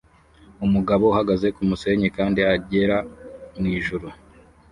[0.65, 2.97] Umugabo uhagaze kumusenyi kandi agera
[3.57, 4.07] mwijuru